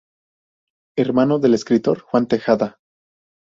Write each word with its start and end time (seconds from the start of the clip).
Hermano 0.97 1.37
del 1.37 1.53
escritor 1.53 1.99
Juan 1.99 2.27
Tejeda. 2.27 2.79